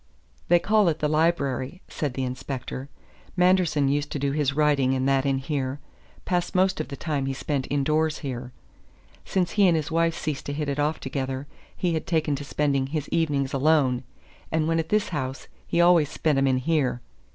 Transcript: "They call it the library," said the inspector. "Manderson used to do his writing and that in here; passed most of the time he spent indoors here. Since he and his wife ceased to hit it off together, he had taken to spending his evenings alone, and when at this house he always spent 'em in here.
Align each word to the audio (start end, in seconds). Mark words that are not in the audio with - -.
"They 0.47 0.57
call 0.57 0.87
it 0.89 0.97
the 0.97 1.07
library," 1.07 1.83
said 1.87 2.15
the 2.15 2.23
inspector. 2.23 2.89
"Manderson 3.37 3.87
used 3.87 4.11
to 4.13 4.17
do 4.17 4.31
his 4.31 4.53
writing 4.55 4.95
and 4.95 5.07
that 5.07 5.27
in 5.27 5.37
here; 5.37 5.79
passed 6.25 6.55
most 6.55 6.79
of 6.81 6.87
the 6.87 6.95
time 6.95 7.27
he 7.27 7.35
spent 7.35 7.67
indoors 7.69 8.17
here. 8.25 8.51
Since 9.25 9.51
he 9.51 9.67
and 9.67 9.77
his 9.77 9.91
wife 9.91 10.17
ceased 10.17 10.47
to 10.47 10.53
hit 10.53 10.69
it 10.69 10.79
off 10.79 10.99
together, 10.99 11.45
he 11.77 11.93
had 11.93 12.07
taken 12.07 12.35
to 12.37 12.43
spending 12.43 12.87
his 12.87 13.09
evenings 13.09 13.53
alone, 13.53 14.01
and 14.51 14.67
when 14.67 14.79
at 14.79 14.89
this 14.89 15.09
house 15.09 15.47
he 15.67 15.79
always 15.79 16.09
spent 16.09 16.39
'em 16.39 16.47
in 16.47 16.57
here. 16.57 16.99